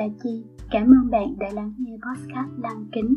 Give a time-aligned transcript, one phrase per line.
[0.00, 0.44] là Chi.
[0.70, 3.14] Cảm ơn bạn đã lắng nghe podcast Lăng Kính.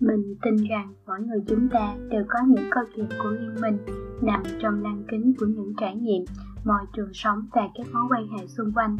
[0.00, 3.76] Mình tin rằng mỗi người chúng ta đều có những câu chuyện của riêng mình
[4.22, 6.24] nằm trong lăng kính của những trải nghiệm,
[6.64, 8.96] môi trường sống và các mối quan hệ xung quanh.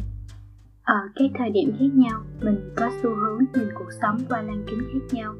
[0.83, 4.63] Ở các thời điểm khác nhau, mình có xu hướng nhìn cuộc sống qua lăng
[4.67, 5.33] kính khác nhau.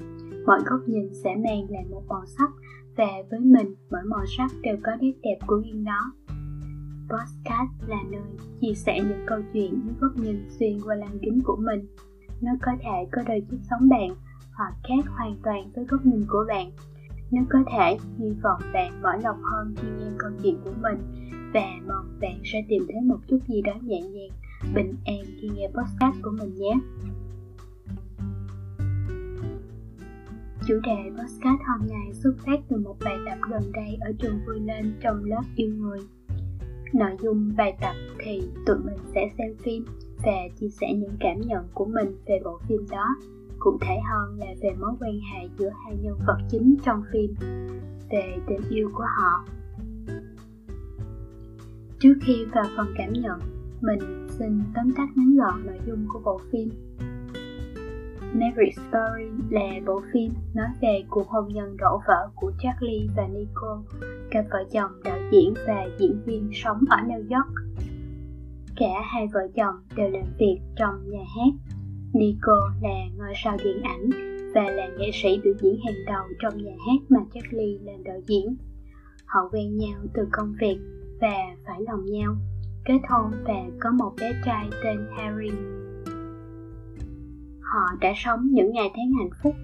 [0.45, 2.49] Mỗi góc nhìn sẽ mang lại một màu sắc
[2.97, 6.13] và với mình, mỗi màu sắc đều có nét đẹp của riêng nó.
[7.09, 8.21] Podcast là nơi
[8.61, 11.87] chia sẻ những câu chuyện với góc nhìn xuyên qua lăng kính của mình.
[12.41, 14.15] Nó có thể có đời chút sống bạn
[14.53, 16.71] hoặc khác hoàn toàn với góc nhìn của bạn.
[17.31, 20.97] Nếu có thể, hy vọng bạn mở lòng hơn khi nghe câu chuyện của mình
[21.53, 24.29] và mong bạn sẽ tìm thấy một chút gì đó nhẹ nhàng,
[24.75, 26.73] bình an khi nghe podcast của mình nhé.
[30.67, 34.39] Chủ đề podcast hôm nay xuất phát từ một bài tập gần đây ở trường
[34.47, 35.99] Vui Lên trong lớp yêu người
[36.93, 39.85] nội dung bài tập thì tụi mình sẽ xem phim
[40.25, 43.05] và chia sẻ những cảm nhận của mình về bộ phim đó.
[43.59, 47.35] Cụ thể hơn là về mối quan hệ giữa hai nhân vật chính trong phim,
[48.11, 49.45] về tình yêu của họ.
[51.99, 53.39] Trước khi vào phần cảm nhận,
[53.81, 56.69] mình xin tóm tắt ngắn gọn nội dung của bộ phim.
[58.39, 63.27] Marriage Story là bộ phim nói về cuộc hôn nhân đổ vỡ của Charlie và
[63.27, 63.81] Nicole,
[64.31, 67.53] cặp vợ chồng đạo diễn và diễn viên sống ở New York.
[68.75, 71.73] Cả hai vợ chồng đều làm việc trong nhà hát.
[72.13, 74.09] Nicole là ngôi sao điện ảnh
[74.55, 78.19] và là nghệ sĩ biểu diễn hàng đầu trong nhà hát mà Charlie làm đạo
[78.27, 78.55] diễn.
[79.25, 80.77] Họ quen nhau từ công việc
[81.21, 82.35] và phải lòng nhau,
[82.85, 85.49] kết hôn và có một bé trai tên Harry
[87.73, 89.55] họ đã sống những ngày tháng hạnh phúc,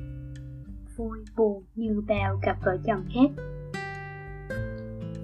[0.95, 3.43] vui, buồn như bao cặp vợ chồng khác.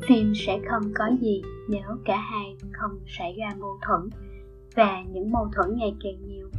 [0.01, 4.09] Phim sẽ không có gì nếu cả hai không xảy ra mâu thuẫn
[4.75, 6.49] và những mâu thuẫn ngày càng nhiều.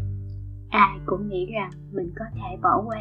[0.70, 3.00] Ai cũng nghĩ rằng mình có thể bỏ qua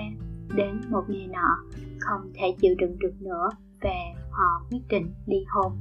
[0.56, 1.58] đến một ngày nọ,
[2.00, 3.50] không thể chịu đựng được nữa
[3.82, 3.96] và
[4.32, 5.74] họ quyết định ly hôn.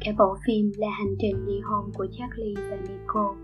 [0.00, 3.43] Cả bộ phim là hành trình ly hôn của Charlie và Nicole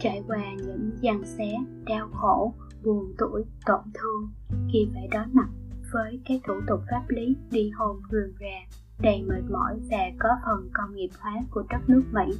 [0.00, 1.56] trải qua những giằng xé,
[1.86, 4.30] đau khổ, buồn tuổi, tổn thương
[4.72, 5.48] khi phải đối mặt
[5.92, 10.28] với các thủ tục pháp lý ly hôn rườm rà, đầy mệt mỏi và có
[10.44, 12.36] phần công nghiệp hóa của đất nước Mỹ.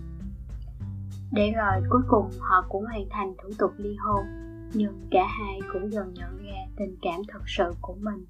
[1.33, 4.25] Để rồi cuối cùng họ cũng hoàn thành thủ tục ly hôn,
[4.75, 8.25] nhưng cả hai cũng dần nhận ra tình cảm thật sự của mình.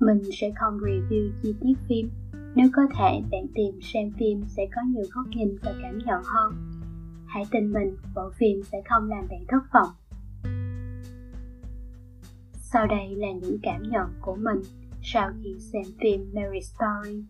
[0.00, 2.10] Mình sẽ không review chi tiết phim,
[2.54, 6.22] nếu có thể bạn tìm xem phim sẽ có nhiều góc nhìn và cảm nhận
[6.24, 6.81] hơn
[7.32, 9.88] hãy tin mình, bộ phim sẽ không làm bạn thất vọng.
[12.54, 14.60] Sau đây là những cảm nhận của mình
[15.02, 17.24] sau khi xem phim Mary Story.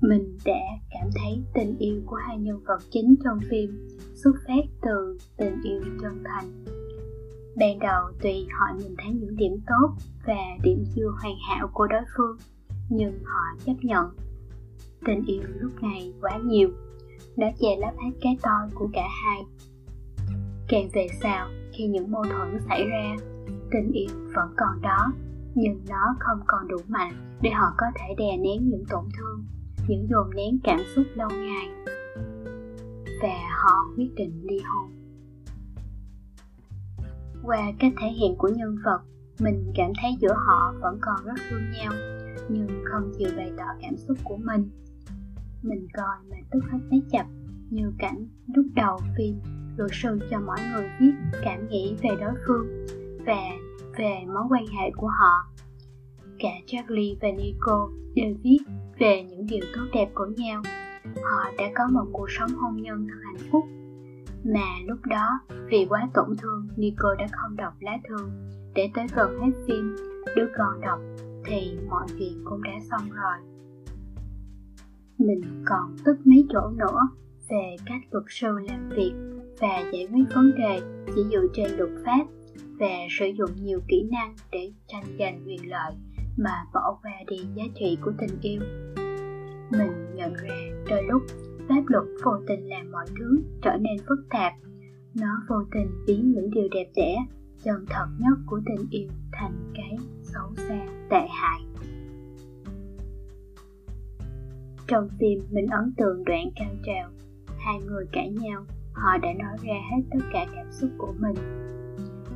[0.00, 4.64] Mình đã cảm thấy tình yêu của hai nhân vật chính trong phim xuất phát
[4.82, 6.64] từ tình yêu chân thành.
[7.56, 9.94] Ban đầu tuy họ nhìn thấy những điểm tốt
[10.26, 12.36] và điểm chưa hoàn hảo của đối phương,
[12.88, 14.06] nhưng họ chấp nhận.
[15.06, 16.70] Tình yêu lúc này quá nhiều
[17.36, 19.42] đã che lấp hết cái tôi của cả hai.
[20.68, 23.16] Càng về sau, khi những mâu thuẫn xảy ra,
[23.70, 25.12] tình yêu vẫn còn đó,
[25.54, 29.44] nhưng nó không còn đủ mạnh để họ có thể đè nén những tổn thương,
[29.88, 31.68] những dồn nén cảm xúc lâu ngày.
[33.22, 34.90] Và họ quyết định ly hôn.
[37.42, 39.00] Qua cách thể hiện của nhân vật,
[39.40, 41.92] mình cảm thấy giữa họ vẫn còn rất thương nhau,
[42.48, 44.70] nhưng không chịu bày tỏ cảm xúc của mình
[45.62, 47.26] mình coi mà tức hết mấy chập,
[47.70, 49.40] như cảnh lúc đầu phim
[49.76, 52.86] luật sư cho mọi người biết cảm nghĩ về đối phương
[53.26, 53.42] và
[53.98, 55.52] về mối quan hệ của họ.
[56.38, 58.58] Cả Charlie và Nico đều viết
[58.98, 60.62] về những điều tốt đẹp của nhau.
[61.04, 63.64] Họ đã có một cuộc sống hôn nhân thật hạnh phúc.
[64.44, 65.40] Mà lúc đó,
[65.70, 68.16] vì quá tổn thương, Nico đã không đọc lá thư.
[68.74, 69.96] Để tới gần hết phim,
[70.36, 70.98] đứa con đọc,
[71.44, 73.47] thì mọi chuyện cũng đã xong rồi
[75.18, 77.00] mình còn tức mấy chỗ nữa
[77.50, 79.12] về cách luật sư làm việc
[79.60, 80.80] và giải quyết vấn đề
[81.14, 82.26] chỉ dựa trên luật pháp
[82.78, 85.92] và sử dụng nhiều kỹ năng để tranh giành quyền lợi
[86.36, 88.60] mà bỏ qua đi giá trị của tình yêu.
[89.70, 90.56] Mình nhận ra
[90.90, 91.22] đôi lúc
[91.68, 94.52] pháp luật vô tình làm mọi thứ trở nên phức tạp.
[95.14, 97.16] Nó vô tình biến những điều đẹp đẽ,
[97.62, 99.72] chân thật nhất của tình yêu thành
[104.88, 107.10] trong phim mình ấn tượng đoạn cao trào,
[107.58, 111.34] hai người cãi nhau, họ đã nói ra hết tất cả cảm xúc của mình.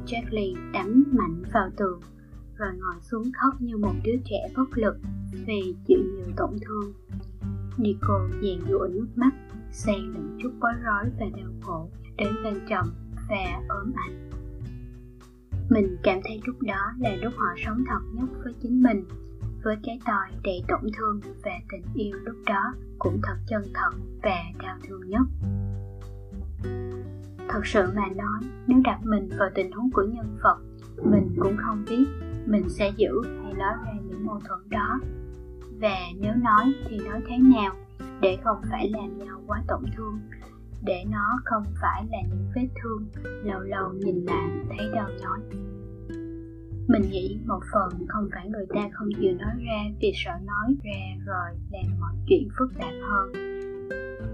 [0.06, 2.00] Charlie đấm mạnh vào tường,
[2.56, 4.96] rồi ngồi xuống khóc như một đứa trẻ bất lực
[5.46, 6.93] vì chịu nhiều tổn thương.
[7.78, 9.31] Nico dàn dụa nước mắt,
[9.70, 12.87] xen lẫn chút bối rối và đau khổ đến bên chồng
[13.28, 14.31] và ôm anh.
[15.70, 19.04] mình cảm thấy lúc đó là lúc họ sống thật nhất với chính mình
[19.62, 23.91] với cái tôi đầy tổn thương và tình yêu lúc đó cũng thật chân thật
[24.23, 25.23] và đau thương nhất.
[27.49, 30.59] Thật sự mà nói, nếu đặt mình vào tình huống của nhân vật,
[31.05, 32.05] mình cũng không biết
[32.47, 33.11] mình sẽ giữ
[33.43, 35.00] hay nói ra những mâu thuẫn đó.
[35.81, 37.75] Và nếu nói thì nói thế nào
[38.20, 40.20] để không phải làm nhau quá tổn thương,
[40.85, 43.06] để nó không phải là những vết thương
[43.44, 45.41] lâu lâu nhìn lại thấy đau nhói
[46.88, 50.76] mình nghĩ một phần không phải người ta không chịu nói ra vì sợ nói
[50.84, 53.32] ra rồi làm mọi chuyện phức tạp hơn.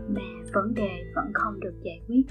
[0.09, 2.23] Mà vấn đề vẫn không được giải quyết.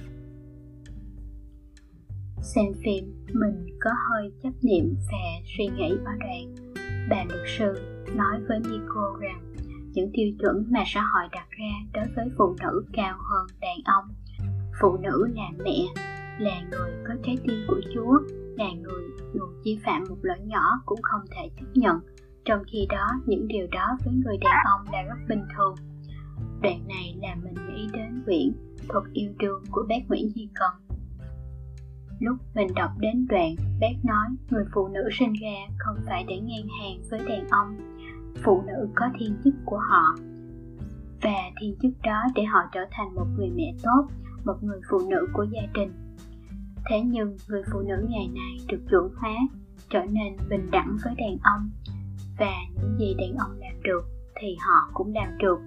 [2.41, 6.55] Xem phim, mình có hơi chấp niệm và suy nghĩ ở đoạn
[7.09, 7.73] bà luật sư
[8.15, 9.53] nói với Nico rằng
[9.93, 13.77] những tiêu chuẩn mà xã hội đặt ra đối với phụ nữ cao hơn đàn
[13.85, 14.05] ông,
[14.81, 16.03] phụ nữ là mẹ,
[16.39, 18.19] là người có trái tim của chúa
[18.57, 21.99] là người, dù chỉ phạm một lỗi nhỏ cũng không thể chấp nhận.
[22.45, 25.75] Trong khi đó, những điều đó với người đàn ông là rất bình thường.
[26.61, 28.51] Đoạn này làm mình nghĩ đến quyển
[28.89, 30.71] thuật yêu đương của bác nguyễn di cần.
[32.19, 36.39] Lúc mình đọc đến đoạn, bác nói người phụ nữ sinh ra không phải để
[36.39, 37.77] ngang hàng với đàn ông.
[38.43, 40.15] Phụ nữ có thiên chức của họ.
[41.21, 44.07] Và thiên chức đó để họ trở thành một người mẹ tốt,
[44.45, 46.06] một người phụ nữ của gia đình
[46.89, 49.35] thế nhưng người phụ nữ ngày nay được chuẩn hóa
[49.89, 51.69] trở nên bình đẳng với đàn ông.
[52.39, 54.01] Và những gì đàn ông làm được
[54.35, 55.59] thì họ cũng làm được.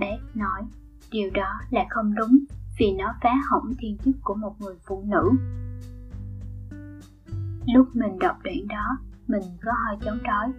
[0.00, 0.62] Bác nói,
[1.10, 2.38] điều đó là không đúng,
[2.78, 5.30] vì nó phá hỏng thiên chức của một người phụ nữ.
[7.74, 10.52] Lúc mình đọc đoạn đó, mình có hơi chống đói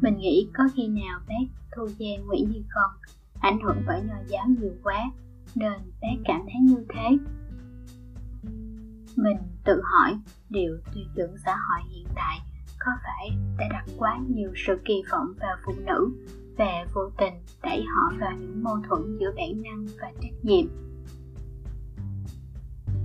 [0.00, 2.90] mình nghĩ có khi nào bác thu giang nguyễn như con
[3.40, 5.10] ảnh hưởng bởi nho giáo nhiều quá,
[5.54, 5.72] nên
[6.02, 7.16] bác cảm thấy như thế
[9.16, 10.18] mình tự hỏi
[10.48, 12.38] liệu tiêu chuẩn xã hội hiện tại
[12.78, 16.10] có phải đã đặt quá nhiều sự kỳ vọng vào phụ nữ
[16.58, 20.66] và vô tình đẩy họ vào những mâu thuẫn giữa bản năng và trách nhiệm?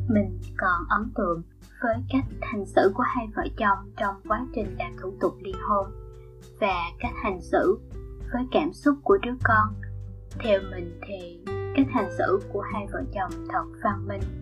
[0.09, 1.41] Mình còn ấn tượng
[1.81, 5.53] với cách hành xử của hai vợ chồng trong quá trình làm thủ tục ly
[5.67, 5.87] hôn
[6.59, 7.79] và cách hành xử
[8.33, 9.67] với cảm xúc của đứa con.
[10.39, 11.43] Theo mình thì,
[11.75, 14.40] cách hành xử của hai vợ chồng thật văn minh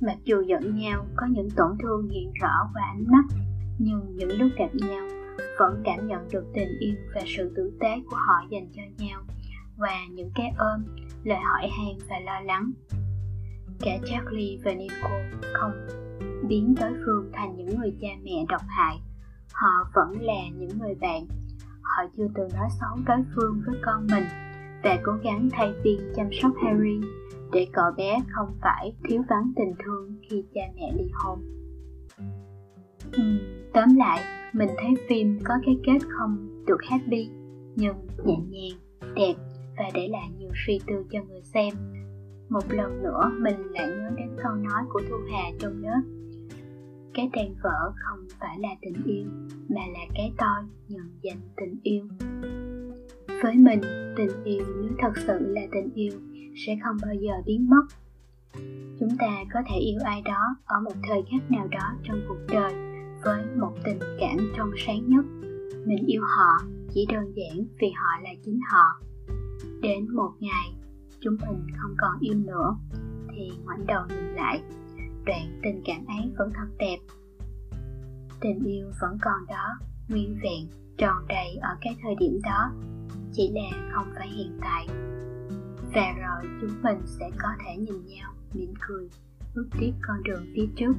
[0.00, 3.24] mặc dù giận nhau, có những tổn thương hiện rõ qua ánh mắt,
[3.78, 5.08] nhưng những lúc gặp nhau,
[5.58, 9.20] vẫn cảm nhận được tình yêu và sự tử tế của họ dành cho nhau,
[9.76, 10.84] và những cái ôm,
[11.24, 12.72] lời hỏi han và lo lắng.
[13.80, 15.10] Cả Charlie và Nico
[15.52, 15.72] không
[16.48, 19.00] biến đối phương thành những người cha mẹ độc hại,
[19.52, 21.26] họ vẫn là những người bạn.
[21.82, 24.24] Họ chưa từng nói xấu đối phương với con mình
[24.84, 27.00] và cố gắng thay phiên chăm sóc Harry
[27.52, 31.38] để cậu bé không phải thiếu vắng tình thương khi cha mẹ ly hôn.
[33.12, 33.22] Ừ,
[33.72, 34.20] tóm lại,
[34.52, 37.30] mình thấy phim có cái kết không được happy
[37.76, 38.78] nhưng nhẹ nhàng,
[39.14, 39.34] đẹp
[39.76, 41.74] và để lại nhiều suy tư cho người xem.
[42.48, 46.00] Một lần nữa mình lại nhớ đến câu nói của Thu Hà trong lớp
[47.14, 49.24] cái tan vỡ không phải là tình yêu
[49.68, 52.08] mà là cái tôi nhận dành tình yêu
[53.42, 53.80] với mình
[54.16, 56.12] tình yêu nếu thật sự là tình yêu
[56.66, 57.82] sẽ không bao giờ biến mất.
[59.00, 62.38] Chúng ta có thể yêu ai đó ở một thời khắc nào đó trong cuộc
[62.48, 62.72] đời
[63.24, 65.24] với một tình cảm trong sáng nhất.
[65.86, 69.00] Mình yêu họ chỉ đơn giản vì họ là chính họ.
[69.82, 70.74] Đến một ngày
[71.20, 72.76] chúng mình không còn yêu nữa,
[73.34, 74.62] thì ngoảnh đầu nhìn lại,
[75.26, 76.98] đoạn tình cảm ấy vẫn thật đẹp.
[78.40, 79.68] Tình yêu vẫn còn đó,
[80.08, 82.70] nguyên vẹn, tròn đầy ở cái thời điểm đó,
[83.32, 84.86] chỉ là không phải hiện tại
[85.94, 89.08] và rồi chúng mình sẽ có thể nhìn nhau, mỉm cười,
[89.54, 90.92] bước tiếp con đường phía trước.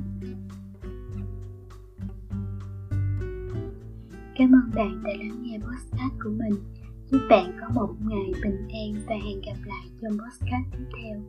[4.35, 6.53] Cảm ơn bạn đã lắng nghe podcast của mình.
[7.11, 11.21] Chúc bạn có một ngày bình an và hẹn gặp lại trong podcast tiếp theo.